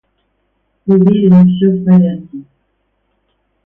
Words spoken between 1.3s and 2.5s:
все в порядке.